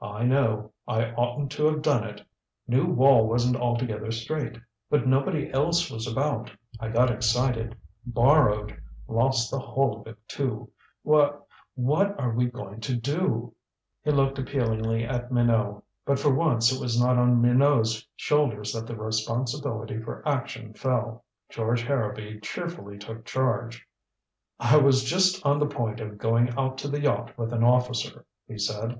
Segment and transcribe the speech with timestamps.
[0.00, 0.72] "I know.
[0.88, 2.22] I oughtn't to have done it.
[2.66, 4.56] Knew Wall wasn't altogether straight.
[4.88, 7.76] But nobody else was about I got excited
[8.06, 10.70] borrowed lost the whole of it, too.
[11.04, 11.34] Wha
[11.74, 13.52] what are we going to do?"
[14.02, 15.82] He looked appealingly at Minot.
[16.06, 21.26] But for once it was not on Minot's shoulders that the responsibility for action fell.
[21.50, 23.86] George Harrowby cheerfully took charge.
[24.58, 28.24] "I was just on the point of going out to the yacht, with an officer,"
[28.48, 28.98] he said.